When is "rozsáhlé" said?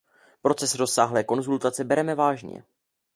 0.75-1.23